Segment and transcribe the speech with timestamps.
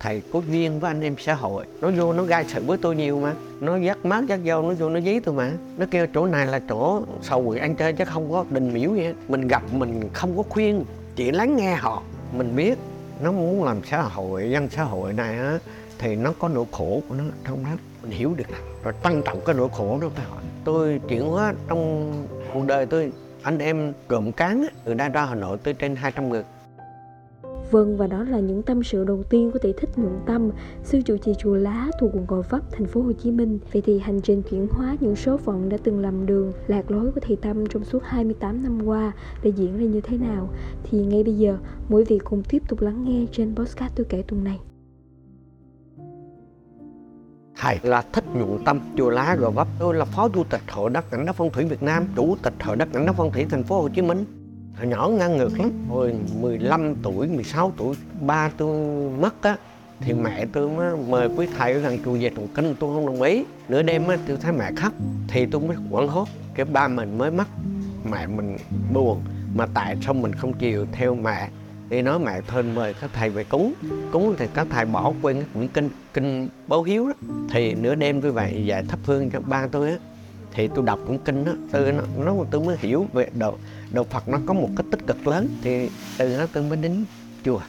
[0.00, 1.66] thầy có duyên với anh em xã hội.
[1.80, 3.34] Nó vô, nó gai sự với tôi nhiều mà.
[3.60, 5.52] Nó dắt mát dắt vô nó vô, nó dí tôi mà.
[5.76, 8.94] Nó kêu chỗ này là chỗ sầu quỷ anh chơi chứ không có đình miễu
[8.94, 10.84] gì mình gặp, mình không có khuyên.
[11.16, 12.02] Chỉ lắng nghe họ.
[12.32, 12.78] Mình biết
[13.22, 15.58] nó muốn làm xã hội, dân xã hội này á,
[15.98, 17.70] thì nó có nỗi khổ của nó trong đó
[18.02, 18.44] mình hiểu được.
[18.84, 22.12] Rồi tăng trọng cái nỗi khổ đó phải hỏi tôi chuyển hóa trong
[22.54, 23.12] cuộc đời tôi,
[23.42, 26.42] anh em cụm cán từ đây ra hà nội tới trên 200 người.
[27.70, 30.50] Vâng và đó là những tâm sự đầu tiên của tỷ thích nhuận tâm,
[30.84, 33.58] sư trụ trì chùa Lá thuộc quận Gò Vấp, thành phố Hồ Chí Minh.
[33.72, 37.12] Vậy thì hành trình chuyển hóa những số phận đã từng lầm đường, lạc lối
[37.12, 39.12] của thầy Tâm trong suốt 28 năm qua
[39.44, 40.48] đã diễn ra như thế nào?
[40.82, 44.22] Thì ngay bây giờ, mỗi vị cùng tiếp tục lắng nghe trên podcast tôi kể
[44.28, 44.58] tuần này.
[47.62, 50.90] thầy là thích nhuận tâm chùa lá gò vấp tôi là phó chủ tịch hội
[50.90, 53.46] đất cảnh đất phong thủy việt nam chủ tịch hội đất cảnh đất phong thủy
[53.50, 54.39] thành phố hồ chí minh
[54.80, 55.70] hồi nhỏ ngang ngược lắm.
[55.88, 58.76] Hồi 15 tuổi 16 tuổi, ba tôi
[59.10, 59.56] mất á,
[60.00, 63.06] thì mẹ tôi mới mời quý thầy ở gần chùa về tụng kinh, tôi không
[63.06, 63.44] đồng ý.
[63.68, 64.92] Nửa đêm á, tôi thấy mẹ khóc,
[65.28, 67.48] thì tôi mới quẩn hốt, cái ba mình mới mất
[68.10, 68.56] mẹ mình
[68.94, 69.20] buồn,
[69.54, 71.48] mà tại sao mình không chiều theo mẹ?
[71.90, 73.72] Thì nói mẹ thôi, mời các thầy về cúng.
[74.12, 77.14] Cúng thì các thầy bỏ quên cái quyển kinh kinh báo hiếu đó.
[77.50, 79.96] Thì nửa đêm tôi vậy dạy thắp hương cho ba tôi á
[80.52, 83.58] thì tôi đọc cũng kinh đó từ nó, nó tôi mới hiểu về đạo
[83.92, 85.48] đạo Phật nó có một cái tích cực lớn.
[85.62, 87.04] Thì từ đó tôi mới đến
[87.44, 87.60] chùa.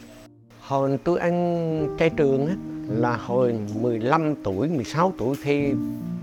[0.60, 2.54] Hồi tôi ăn chay trường á
[2.88, 5.72] là hồi 15 tuổi 16 tuổi khi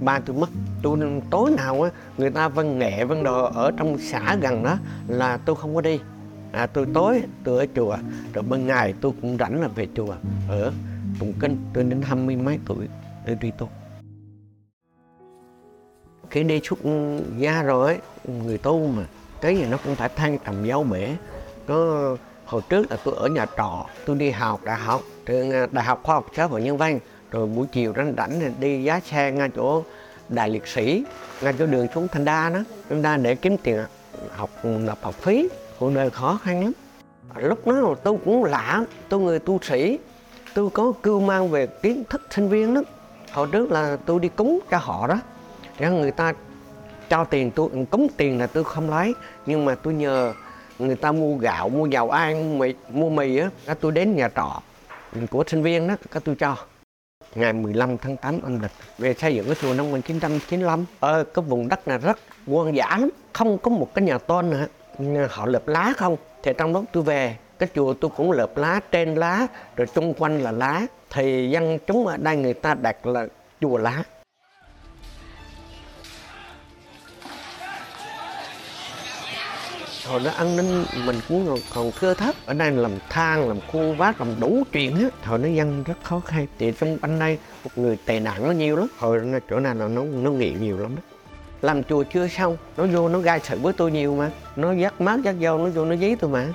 [0.01, 0.49] ba tôi mất
[0.83, 4.35] tôi tối nào á người ta vâng văn nghệ văn vâng đồ ở trong xã
[4.41, 5.99] gần đó là tôi không có đi.
[6.51, 7.97] À, tôi tối tôi ở chùa
[8.33, 10.15] rồi ban ngày tôi cũng rảnh là về chùa.
[10.49, 10.71] Ở
[11.19, 12.87] tụng kinh tôi đến hai mươi mấy tuổi
[13.25, 13.69] để đi tu
[16.29, 16.79] khi đi xuất
[17.37, 17.97] gia rồi ấy,
[18.45, 19.03] người tu mà.
[19.41, 21.15] Cái gì nó cũng phải than trầm giáo bể
[21.67, 25.67] có hồi trước là tôi ở nhà trọ tôi đi học đại học trường à,
[25.71, 26.99] đại học khoa học xã hội nhân văn.
[27.31, 29.83] Rồi buổi chiều rảnh rảnh thì đi giá xe ngay chỗ
[30.29, 31.03] đại liệt sĩ
[31.41, 32.59] ngay chỗ đường xuống thanh đa đó.
[32.89, 33.79] Thanh đa để kiếm tiền
[34.31, 35.49] học nộp học phí.
[35.79, 36.71] Cuộc đời khó khăn lắm.
[37.35, 39.99] Lúc đó tôi cũng lạ tôi người tu sĩ.
[40.53, 42.81] Tôi có cưu mang về kiến thức sinh viên đó
[43.31, 45.19] hồi trước là tôi đi cúng cho họ đó
[45.79, 46.33] để người ta
[47.09, 49.13] trao tiền tôi cúng tiền là tôi không lấy.
[49.45, 50.33] Nhưng mà tôi nhờ
[50.79, 54.15] người ta mua gạo mua dầu ăn mua mì, mua mì á các tôi đến
[54.15, 54.61] nhà trọ
[55.29, 56.57] của sinh viên đó các tôi cho.
[57.35, 61.23] Ngày 15 tháng 8 âm lịch về xây dựng cái chùa năm 1995 ở ờ,
[61.23, 64.67] cái vùng đất này rất hoang dã lắm không có một cái nhà tôn nữa
[65.29, 66.17] họ lợp lá không?
[66.43, 70.13] Thì trong lúc tôi về cái chùa tôi cũng lợp lá trên lá rồi xung
[70.13, 70.81] quanh là lá.
[71.09, 73.27] Thì dân chúng ở đây người ta đặt là
[73.61, 74.03] chùa lá.
[80.09, 82.35] Hồi đó an ninh mình cũng còn, thưa thớt.
[82.45, 85.93] Ở đây làm thang làm khu vác làm đủ chuyện á hồi nó dân rất
[86.03, 86.47] khó khăn.
[86.59, 88.87] Thì trong anh đây một người tệ nạn nó nhiều lắm.
[88.97, 91.01] Hồi chỗ này là nó nó nghiện nhiều lắm đó.
[91.61, 94.31] Làm chùa chưa xong nó vô nó gai sự với tôi nhiều mà.
[94.55, 96.47] Nó dắt mát dắt dâu nó vô nó dí tôi mà.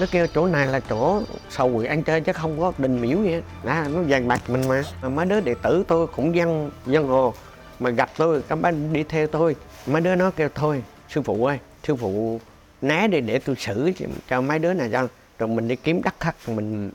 [0.00, 3.18] Nó kêu chỗ này là chỗ sầu quỷ ăn chơi chứ không có đình miễu
[3.18, 4.82] vậy đó nó vàng bạc mình mà.
[5.02, 7.34] mà mấy đứa đệ tử tôi cũng dân dân hồ
[7.78, 9.56] mà gặp tôi các bác đi theo tôi
[9.86, 12.40] mấy đứa nó kêu thôi sư phụ ơi sư phụ
[12.82, 13.92] né đi để tôi xử
[14.28, 15.08] cho mấy đứa này cho
[15.38, 16.90] rồi mình đi kiếm đất khắc mình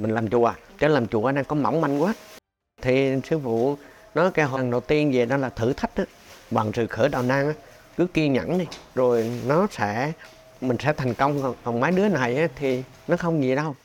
[0.00, 0.52] mình làm chùa.
[0.78, 2.14] Chứ làm chùa đang có mỏng manh quá.
[2.82, 3.76] Thì sư phụ
[4.14, 6.04] nói cái lần đầu tiên về đó là thử thách đó
[6.50, 7.52] bằng sự khởi đầu nan
[7.96, 10.12] cứ kiên nhẫn đi rồi nó sẽ
[10.60, 11.42] mình sẽ thành công.
[11.42, 13.76] Còn, còn mấy đứa này thì nó không gì đâu.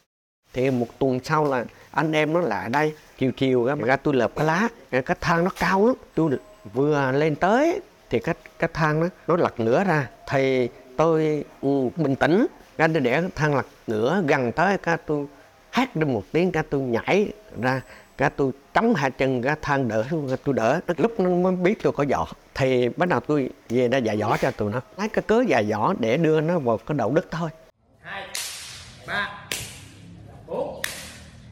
[0.53, 4.13] Thì một tuần sau là anh em nó lại đây chiều chiều ra, ra tôi
[4.13, 5.95] lợp cái lá cái thang nó cao lắm.
[6.15, 6.31] Tôi
[6.73, 10.07] vừa lên tới thì cái cái thang nó nó lật ngửa ra.
[10.29, 12.47] Thì tôi ừ, bình tĩnh
[12.77, 15.25] ra để cái thang lật ngửa gần tới cái tôi
[15.71, 17.31] hát lên một tiếng cái tôi nhảy
[17.61, 17.81] ra
[18.17, 20.05] cái tôi chống hai chân cái thang đỡ
[20.43, 20.79] tôi đỡ.
[20.97, 22.25] Lúc nó mới biết tôi có giỏ,
[22.55, 24.81] thì bắt đầu tôi về đã dạy võ cho tụi nó.
[24.97, 27.49] Lấy cái cớ dạy võ để đưa nó vào cái đạo đức thôi.
[28.01, 28.27] Hai
[29.07, 29.38] ba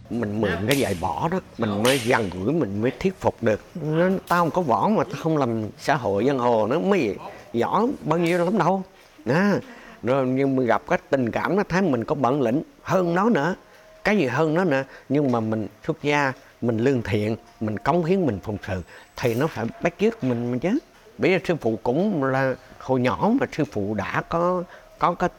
[0.09, 1.39] mình mượn cái dạy võ đó.
[1.57, 3.61] Mình mới gần gũi mình mới thuyết phục được.
[3.81, 7.15] Nó, tao không có võ mà tao không làm xã hội dân hồ nó mới
[7.53, 8.83] võ bao nhiêu lắm đâu.
[9.25, 9.59] À,
[10.03, 13.29] rồi nhưng mà gặp cái tình cảm nó thấy mình có bản lĩnh hơn nó
[13.29, 13.55] nữa.
[14.03, 14.83] Cái gì hơn nó nữa?
[15.09, 18.81] Nhưng mà mình xuất gia mình lương thiện mình cống hiến mình phụng sự
[19.15, 20.79] thì nó phải bắt chước mình mà chứ.
[21.17, 24.63] Bây giờ sư phụ cũng là hồi nhỏ mà sư phụ đã có
[24.99, 25.29] có cái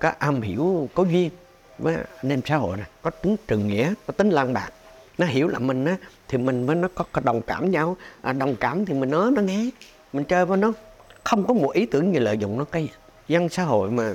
[0.00, 1.30] cái am hiểu có duyên
[1.78, 4.70] với anh em xã hội này có tính trừng nghĩa có tính lan bạc.
[5.18, 5.96] Nó hiểu là mình á
[6.28, 7.96] thì mình với nó có, có đồng cảm nhau.
[8.22, 9.70] À, đồng cảm thì mình nói nó nghe
[10.12, 10.72] mình chơi với nó.
[11.24, 12.64] Không có một ý tưởng gì lợi dụng nó.
[12.64, 12.88] Cái
[13.28, 14.14] dân xã hội mà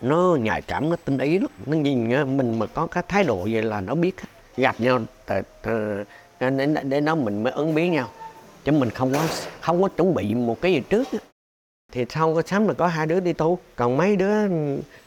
[0.00, 1.48] nó nhạy cảm nó tinh ý lắm.
[1.66, 4.16] Nó nhìn á, mình mà có cái thái độ vậy là nó biết
[4.56, 5.00] gặp nhau
[5.62, 6.04] ờ,
[6.40, 8.08] để, để nó mình mới ứng biến nhau.
[8.64, 9.26] Chứ mình không có
[9.60, 11.08] không có chuẩn bị một cái gì trước
[11.92, 14.48] thì sau cái sắm là có hai đứa đi tu còn mấy đứa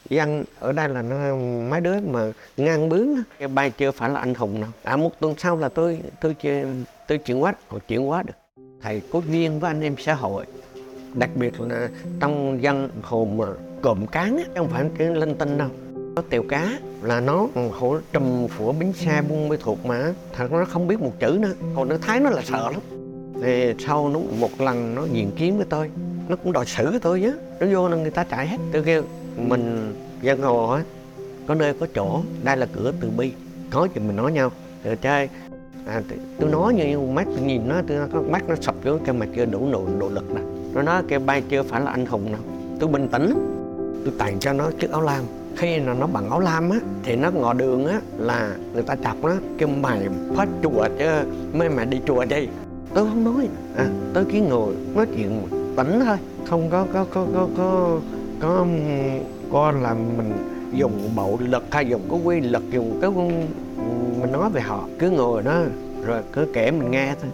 [0.10, 1.36] dân ở đây là nó
[1.70, 3.08] mấy đứa mà ngang bướng
[3.40, 4.70] cái bay chưa phải là anh hùng đâu.
[4.84, 6.64] À một tuần sau là tôi tôi chưa
[7.08, 8.34] tôi chuyển hóa hồi chuyển hóa được.
[8.82, 10.46] Thầy có duyên với anh em xã hội.
[11.14, 11.90] Đặc biệt là
[12.20, 13.46] trong dân hồn mà
[13.82, 15.70] cộm cán á, không phải cái linh tinh đâu.
[16.16, 16.70] Nó tèo cá
[17.02, 21.02] là nó hổ trùm của bến xe buôn mê thuộc mà thật nó không biết
[21.02, 21.54] một chữ nữa.
[21.76, 22.82] Còn nó thái nó là sợ lắm.
[23.42, 25.90] Thì sau nó một lần nó diện kiến với tôi
[26.28, 28.58] nó cũng đòi xử với tôi chứ nó vô là người ta chạy hết.
[28.72, 29.04] Tôi kêu
[29.38, 30.84] mình dân hồ á
[31.48, 32.22] có nơi có chỗ.
[32.44, 33.32] Đây là cửa từ bi.
[33.72, 34.52] Có gì mình nói nhau.
[34.84, 35.30] Rồi chơi
[35.86, 36.02] à,
[36.40, 39.26] tôi nói như mắt tôi nhìn nó tôi có mắt nó sập xuống cái mà
[39.36, 40.42] chưa đủ nỗ độ lực nè.
[40.74, 42.42] Nó nói cái bay chưa phải là anh hùng đâu
[42.80, 43.30] tôi bình tĩnh.
[43.30, 43.40] Lắm
[44.06, 45.24] tôi tặng cho nó chiếc áo lam.
[45.56, 48.96] Khi là nó bằng áo lam á thì nó ngọ đường á là người ta
[49.04, 51.06] chọc nó kêu mày phát chùa chứ
[51.54, 52.48] mấy mày đi chùa đi.
[52.94, 53.48] Tôi không nói.
[53.78, 55.42] À, tới cái ngồi nói chuyện
[55.76, 56.18] tỉnh thôi.
[56.50, 58.00] Không có có có có có
[58.40, 58.66] có
[59.52, 60.34] có làm mình
[60.74, 63.12] dùng bạo lực hay dùng cái quy lực dùng cái
[64.22, 65.62] mình nói về họ cứ ngồi đó
[66.06, 67.32] rồi cứ kể mình nghe thôi.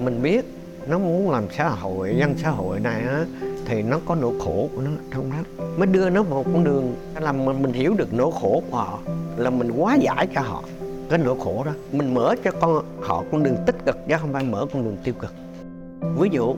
[0.00, 0.44] Mình biết
[0.86, 3.24] nó muốn làm xã hội dân xã hội này á
[3.66, 5.64] thì nó có nỗi khổ của nó trong đó.
[5.76, 8.76] Mới đưa nó vào một con đường làm mình, mình hiểu được nỗi khổ của
[8.76, 8.98] họ
[9.36, 10.62] là mình quá giải cho họ
[11.10, 11.72] cái nỗi khổ đó.
[11.92, 14.96] Mình mở cho con họ con đường tích cực chứ không phải mở con đường
[15.04, 15.34] tiêu cực.
[16.18, 16.54] Ví dụ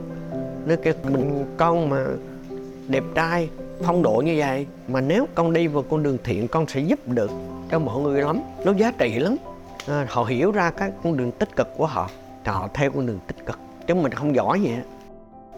[0.65, 2.05] nếu cái mình con mà
[2.87, 3.49] đẹp trai
[3.81, 4.67] phong độ như vậy.
[4.87, 7.31] Mà nếu con đi vào con đường thiện con sẽ giúp được
[7.71, 8.41] cho mọi người lắm.
[8.65, 9.35] Nó giá trị lắm.
[9.87, 12.09] À, họ hiểu ra cái con đường tích cực của họ
[12.43, 13.59] thì họ theo con đường tích cực.
[13.87, 14.77] Chứ mình không giỏi vậy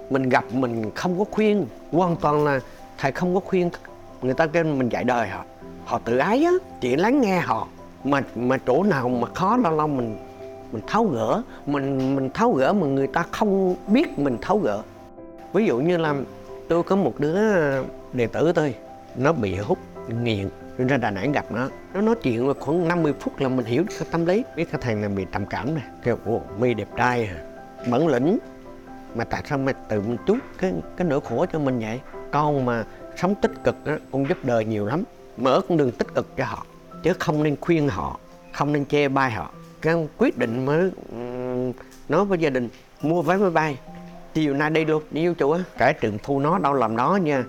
[0.09, 2.59] mình gặp mình không có khuyên hoàn toàn là
[2.97, 3.69] thầy không có khuyên.
[4.21, 5.43] Người ta kêu mình dạy đời họ.
[5.85, 7.67] Họ tự ái á chỉ lắng nghe họ.
[8.03, 10.17] Mà mà chỗ nào mà khó lâu lâu mình
[10.71, 11.41] mình tháo gỡ.
[11.65, 14.81] Mình mình tháo gỡ mà người ta không biết mình tháo gỡ.
[15.53, 16.15] Ví dụ như là
[16.69, 18.75] tôi có một đứa ờ, đệ tử tôi
[19.15, 19.77] nó bị hút
[20.23, 21.69] nghiện ra Đà Nẵng gặp nó.
[21.93, 24.43] Nó nói chuyện mà khoảng 50 phút là mình hiểu cái tâm lý.
[24.55, 27.43] Biết cái thằng này bị trầm cảm này kêu ồ mi đẹp trai à
[27.91, 28.37] bản lĩnh.
[29.15, 31.99] Mà tại sao mày tự mình chút cái cái nỗi khổ cho mình vậy?
[32.31, 32.85] Con mà
[33.15, 35.03] sống tích cực á con giúp đời nhiều lắm.
[35.37, 36.65] Mở con đường tích cực cho họ,
[37.03, 38.19] chứ không nên khuyên họ,
[38.53, 39.51] không nên chê bai họ.
[39.81, 40.91] Cái quyết định mới
[42.09, 42.69] nói với gia đình,
[43.01, 43.77] mua vé máy bay
[44.43, 47.43] chiều nay đi luôn đi vô chùa cả trường thu nó đâu làm đó nha.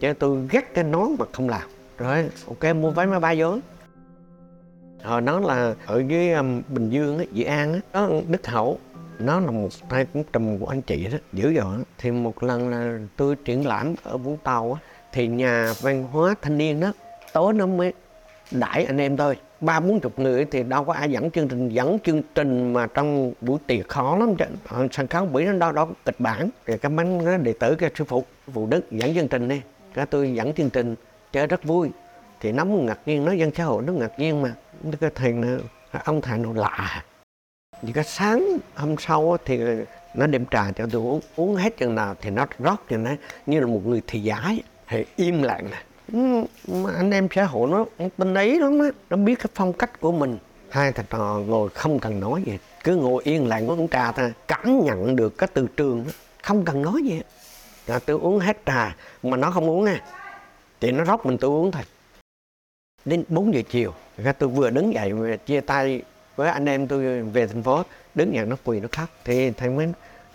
[0.00, 1.62] Chứ tôi gắt cái nó mà không làm.
[1.98, 3.58] Rồi ok mua vé máy bay vô.
[5.02, 8.78] Hồi nó là ở dưới um, bình dương á dị an á đó đức hậu
[9.18, 11.78] nó là một tay cũng trùm của anh chị đó dữ dội.
[11.98, 14.80] Thì một lần là tôi triển lãm ở vũng tàu á
[15.12, 16.92] thì nhà văn hóa thanh niên đó
[17.32, 17.92] tối nó mới
[18.50, 21.68] đãi anh em tôi ba bốn chục người thì đâu có ai dẫn chương trình
[21.68, 24.44] dẫn chương trình mà trong buổi tiệc khó lắm chứ.
[24.68, 26.50] Ờ, sân khấu buổi đó đâu đó có kịch bản.
[26.66, 29.60] Thì các bánh đệ tử cái sư phụ phụ đức dẫn chương trình đi.
[29.94, 30.94] Cái tôi dẫn chương trình
[31.32, 31.90] chơi rất vui.
[32.40, 34.54] Thì nó ngạc nhiên nó dân xã hội nó ngạc nhiên mà.
[35.00, 35.56] Cái thầy này,
[36.04, 37.04] ông thầy nó lạ.
[37.82, 39.60] Thì cái sáng hôm sau thì
[40.14, 43.10] nó đem trà cho tôi uống uống hết chừng nào thì nó rót cho nó
[43.46, 44.52] như là một người thị giả
[44.88, 45.82] thì im lặng này
[46.98, 47.84] anh em xã hội nó
[48.16, 50.38] tinh ấy lắm á nó biết cái phong cách của mình.
[50.70, 54.32] Hai thằng trò ngồi không cần nói gì, cứ ngồi yên lặng uống trà ta
[54.48, 56.10] cảm nhận được cái từ trường đó.
[56.42, 57.20] không cần nói gì.
[57.86, 60.00] Là tôi uống hết trà, mà nó không uống nha,
[60.80, 61.82] thì nó rót mình tôi uống thôi.
[63.04, 65.12] Đến 4 giờ chiều, ra tôi vừa đứng dậy
[65.46, 66.02] chia tay
[66.36, 67.82] với anh em tôi về thành phố,
[68.14, 69.08] đứng dậy nó quỳ nó khóc.
[69.24, 69.86] Thì thầy mới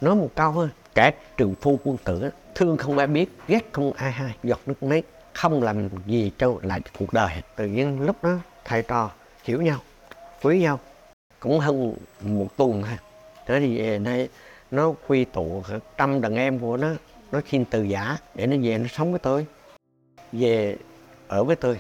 [0.02, 3.94] nói một câu thôi, kẻ trường phu quân tử thương không ai biết, ghét không
[3.94, 5.06] ai hay, giọt nước mắt
[5.38, 7.30] không làm gì cho lại cuộc đời.
[7.56, 9.12] Tự nhiên lúc đó thầy trò
[9.44, 9.80] hiểu nhau
[10.42, 10.80] quý nhau.
[11.40, 12.98] Cũng hơn một tuần thôi
[13.46, 14.30] thế thì về nay
[14.72, 15.64] nó quy tụ
[15.98, 16.90] trăm đàn em của nó
[17.32, 19.46] nó xin từ giả để nó về nó sống với tôi.
[20.32, 20.78] Về
[21.28, 21.80] ở với tôi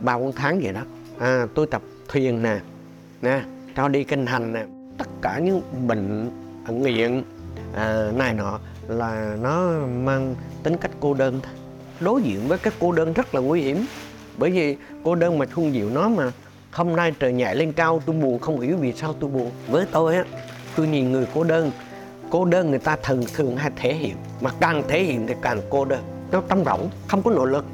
[0.00, 0.82] ba bốn tháng vậy đó.
[1.18, 2.60] À, tôi tập thuyền nè
[3.22, 3.42] nè
[3.76, 4.66] cho đi kinh hành nè.
[4.98, 6.30] Tất cả những bệnh
[6.68, 7.22] nghiện
[7.74, 11.63] à, này nọ là nó mang tính cách cô đơn thôi
[12.00, 13.86] đối diện với cái cô đơn rất là nguy hiểm.
[14.38, 16.32] Bởi vì cô đơn mà Xuân Diệu nói mà,
[16.72, 19.50] hôm nay trời nhảy lên cao, tôi buồn, không hiểu vì sao tôi buồn.
[19.68, 20.24] Với tôi á,
[20.76, 21.70] tôi nhìn người cô đơn
[22.30, 25.60] cô đơn người ta thường thường hay thể hiện, mà càng thể hiện thì càng
[25.70, 27.64] cô đơn nó trống rỗng không có nội lực,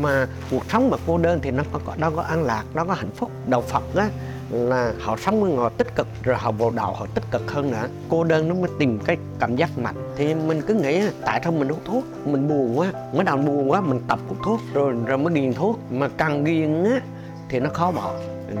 [0.00, 2.94] mà cuộc sống mà cô đơn thì nó có đâu có an lạc, nó có
[2.94, 3.30] hạnh phúc.
[3.46, 4.08] Đạo phật á,
[4.50, 7.70] là họ sống với ngồi tích cực, rồi họ vào đạo họ tích cực hơn
[7.70, 7.86] nữa.
[8.08, 9.94] Cô đơn nó mới tìm cái cảm giác mạnh.
[10.16, 12.04] Thì mình cứ nghĩ tại sao mình hút thuốc?
[12.26, 15.54] Mình buồn quá, mới đầu buồn quá, mình tập hút thuốc, rồi rồi mới nghiền
[15.54, 15.78] thuốc.
[15.90, 17.00] Mà càng nghiền á,
[17.48, 18.12] thì nó khó bỏ.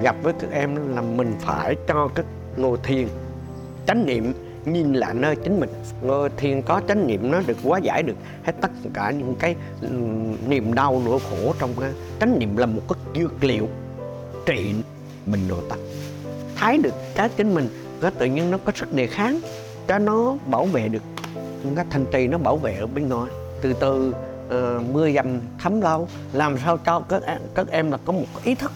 [0.02, 2.24] Gặp với các em là mình phải cho cái
[2.56, 3.08] ngồi thiền,
[3.86, 4.32] chánh niệm
[4.64, 5.70] nhìn lại nơi chính mình.
[6.02, 9.54] Ngồi thiền có chánh niệm nó được hóa giải được hết tất cả những cái
[10.48, 11.90] niềm đau nỗi khổ trong cái
[12.20, 13.68] chánh niệm là một cái dược liệu
[14.46, 14.74] trị
[15.26, 15.78] mình nội tâm.
[16.56, 17.68] Thấy được cái chính mình
[18.00, 19.40] có tự nhiên nó có sức đề kháng
[19.88, 21.02] cho nó bảo vệ được.
[21.76, 23.30] Cái thanh trì nó bảo vệ ở bên ngoài.
[23.62, 24.14] Từ từ
[24.46, 28.26] uh, mưa dầm thấm lâu làm sao cho các em, các em là có một
[28.44, 28.72] ý thức.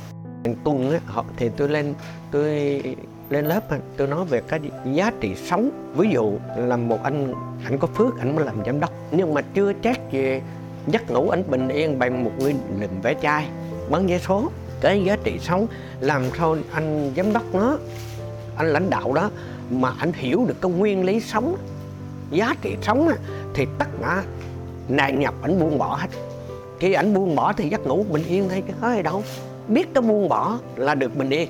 [0.65, 1.95] Tuần á, họ thì tôi lên
[2.31, 2.83] tôi
[3.35, 3.61] lên lớp
[3.97, 4.61] tôi nói về cái
[4.93, 5.71] giá trị sống.
[5.97, 7.33] Ví dụ là một anh
[7.65, 8.91] anh có phước anh mới làm giám đốc.
[9.11, 10.43] Nhưng mà chưa chắc về
[10.87, 13.49] giấc ngủ anh bình yên bằng một người lừng vẽ chai.
[13.91, 14.51] Bán vé số,
[14.81, 15.67] cái giá trị sống,
[16.01, 17.79] làm sao anh giám đốc nó,
[18.57, 19.31] anh lãnh đạo đó,
[19.71, 21.57] mà anh hiểu được cái nguyên lý sống,
[22.31, 23.09] giá trị sống
[23.55, 24.23] thì tất cả
[24.89, 26.09] nạn nhập ảnh buông bỏ hết.
[26.81, 29.23] Khi ảnh buông bỏ thì giấc ngủ bình yên thôi chứ có gì đâu.
[29.69, 31.49] Biết cái buông bỏ là được bình yên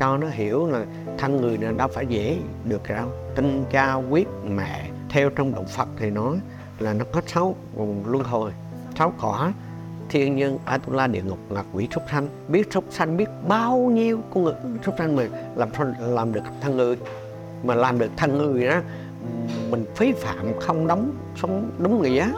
[0.00, 0.84] cho nó hiểu là
[1.18, 3.08] thân người này đâu phải dễ được đâu.
[3.34, 6.38] Tinh cha quyết mẹ, theo trong động phật thì nói
[6.78, 7.54] là nó có sáu
[8.06, 8.52] luân hồi,
[8.98, 9.52] sáu cõi.
[10.08, 12.28] Thiên nhân, Atula, địa ngục ngạ quỷ súc sanh.
[12.48, 14.54] Biết súc sanh biết bao nhiêu con người
[14.86, 15.26] súc sanh mà
[15.56, 15.68] làm
[16.00, 16.96] làm được thân người.
[17.64, 18.80] Mà làm được thân người đó,
[19.70, 22.32] mình phí phạm không đóng sống đúng nghĩa.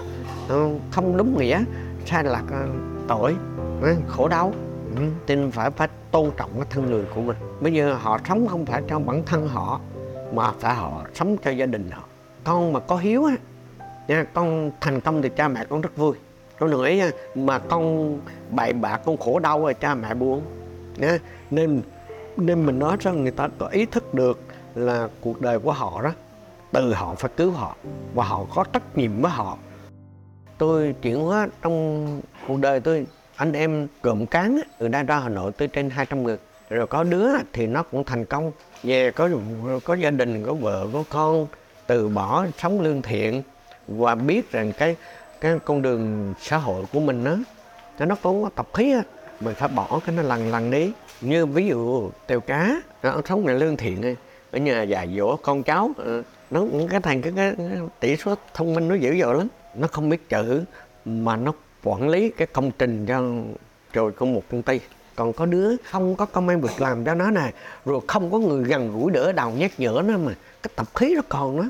[0.48, 1.64] Ờ, không đúng nghĩa,
[2.06, 2.66] sai lạc ờ,
[3.08, 3.34] tội
[3.82, 4.52] ờ, khổ đau
[5.26, 7.36] nên phải phải tôn trọng cái thân người của mình.
[7.60, 9.80] Bây giờ họ sống không phải cho bản thân họ,
[10.32, 12.02] mà phải họ sống cho gia đình họ.
[12.44, 13.36] Con mà có hiếu á,
[14.08, 16.16] nha, con thành công thì cha mẹ con rất vui.
[16.58, 18.18] Con đừng ý nha, mà con
[18.50, 20.42] bậy bạ, con khổ đau rồi cha mẹ buồn,
[20.96, 21.18] nha.
[21.50, 21.82] Nên
[22.36, 24.40] nên mình nói cho người ta có ý thức được
[24.74, 26.12] là cuộc đời của họ đó,
[26.72, 27.76] từ họ phải cứu họ,
[28.14, 29.58] và họ có trách nhiệm với họ.
[30.58, 32.06] Tôi chuyển hóa trong
[32.48, 33.06] cuộc đời tôi
[33.36, 36.36] anh em cụm cán từ đây ra Hà Nội tới trên 200 người.
[36.70, 38.52] Rồi có đứa thì nó cũng thành công.
[38.82, 39.28] Về có
[39.84, 41.46] có gia đình có vợ có con
[41.86, 43.42] từ bỏ sống lương thiện.
[43.88, 44.96] Và biết rằng cái
[45.40, 47.36] cái con đường xã hội của mình đó
[47.98, 49.02] nó cũng có tập khí á
[49.40, 50.92] mình phải bỏ cái nó lần lần đi.
[51.20, 54.16] Như ví dụ tèo cá nó sống là lương thiện
[54.50, 58.16] ở nhà dạy dỗ con cháu ờ, nó nó cái thành cái, cái, cái tỷ
[58.16, 59.48] số thông minh nó dữ dội lắm.
[59.74, 60.64] Nó không biết chữ
[61.04, 61.52] mà nó
[61.84, 63.22] quản lý cái công trình cho
[63.92, 64.80] rồi của một công ty.
[65.16, 67.52] Còn có đứa không có công an việc làm cho nó này
[67.84, 71.14] rồi không có người gần gũi đỡ đầu nhắc nhở nó mà cái tập khí
[71.14, 71.64] nó còn nó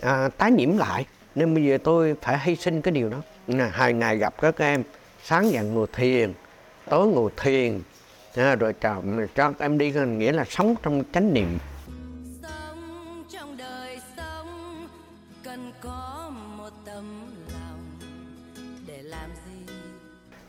[0.00, 1.06] à, tái nhiễm lại.
[1.34, 3.18] Nên bây giờ tôi phải hy sinh cái điều đó.
[3.46, 4.82] Nè hai ngày gặp các em
[5.24, 6.32] sáng dậy ngồi thiền
[6.90, 7.80] tối ngồi thiền.
[8.34, 9.02] À, rồi cho,
[9.34, 11.58] cho các em đi nghĩa là sống trong chánh niệm.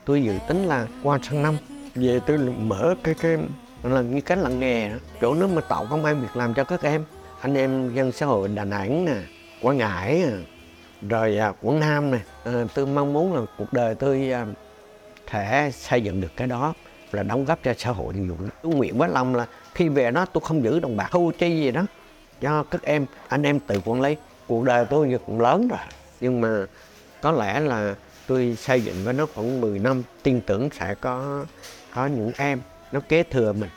[0.10, 1.58] Tôi dự tính là qua sang năm
[1.96, 3.38] về tôi mở cái cái
[3.84, 4.96] là như cái làng nghề đó.
[5.22, 7.06] chỗ nó mà tạo công an việc làm cho các em
[7.42, 9.14] anh em dân xã hội đà nẵng nè
[9.62, 10.32] quảng ngãi nè
[11.10, 14.46] rồi à, quảng nam nè à, tôi mong muốn là cuộc đời tôi à,
[15.28, 16.74] thể xây dựng được cái đó
[17.12, 20.12] là đóng góp cho xã hội nhiều lắm tôi nguyện với lòng là khi về
[20.12, 21.86] đó tôi không giữ đồng bạc thu chi gì đó
[22.42, 24.16] cho các em anh em tự quản lý
[24.48, 25.80] cuộc đời tôi cũng lớn rồi
[26.22, 26.66] nhưng mà
[27.22, 27.96] có lẽ là
[28.30, 31.46] tôi xây dựng với nó khoảng 10 năm tin tưởng sẽ có
[31.94, 33.70] có những em nó kế thừa mình.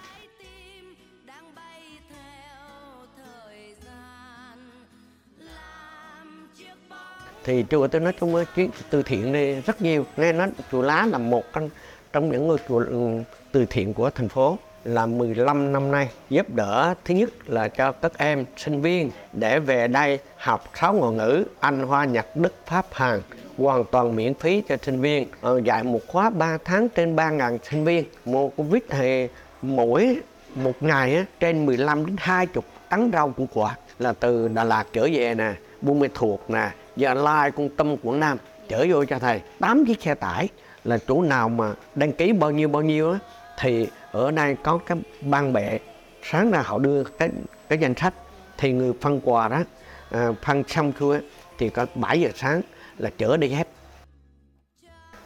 [7.44, 10.82] Thì chùa tôi nói chung á, chuyến từ thiện này rất nhiều nghe nói chùa
[10.82, 11.70] Lá là một trong
[12.12, 14.58] trong những ngôi chùa ừ, từ thiện của thành phố.
[14.84, 19.60] Là 15 năm nay giúp đỡ thứ nhất là cho các em sinh viên để
[19.60, 23.20] về đây học sáu ngôn ngữ Anh, Hoa, Nhật, Đức, Pháp, Hàn
[23.62, 25.26] hoàn toàn miễn phí cho sinh viên.
[25.40, 28.04] Ờ, dạy một khóa 3 tháng trên 3.000 sinh viên.
[28.24, 29.28] Mùa Covid thì
[29.62, 30.16] mỗi
[30.54, 33.76] một ngày trên 15 đến 20 tấn rau củ quả.
[33.98, 37.96] Là từ Đà Lạt trở về nè Buôn Mê Thuột nè Gia Lai Con Tâm
[37.96, 38.38] Quảng Nam
[38.68, 39.40] chở vô cho thầy.
[39.58, 40.48] 8 chiếc xe tải.
[40.84, 43.18] Là chỗ nào mà đăng ký bao nhiêu bao nhiêu á
[43.58, 45.78] thì ở đây có cái ban bệ.
[46.22, 47.28] Sáng ra họ đưa cái
[47.68, 48.14] cái danh sách.
[48.58, 49.62] Thì người phân quà đó
[50.10, 51.18] à, phân xong xuôi
[51.58, 52.62] thì có 7 giờ sáng
[53.02, 53.68] là chữa đi hết.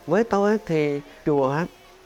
[0.07, 1.57] Với tôi thì chùa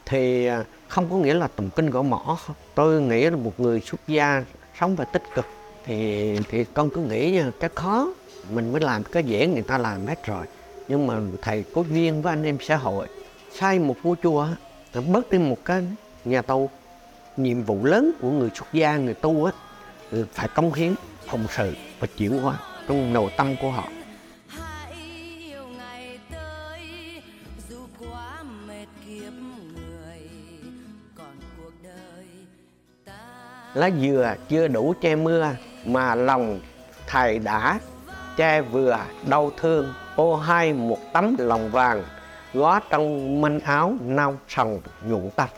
[0.07, 2.39] thì à, không có nghĩa là tụng kinh gõ mỏ
[2.75, 4.45] tôi nghĩ là một người xuất gia
[4.81, 5.47] sống và tích cực
[5.85, 8.13] thì thì con cứ nghĩ cái khó,
[8.51, 10.47] mình mới làm cái dễ người ta làm hết rồi.
[10.89, 13.09] Nhưng mà thầy có duyên với anh em xã hội,
[13.53, 14.49] xây một ngôi chùa
[15.13, 15.83] bớt đi một cái
[16.25, 16.71] nhà tu
[17.37, 19.53] nhiệm vụ lớn của người xuất gia, người tu á
[20.33, 20.95] phải cống hiến,
[21.27, 22.59] phụng sự và chuyển hóa
[22.89, 23.89] trong nội tâm của họ.
[33.75, 35.49] lá dừa chưa đủ che mưa
[35.85, 36.61] mà lòng
[37.07, 37.79] thầy đã
[38.37, 38.99] che vừa
[39.29, 39.95] đau thương.
[40.17, 42.05] Ô hai một tấm lòng vàng
[42.55, 45.49] góa trong manh áo nao sòng nhuộn tắt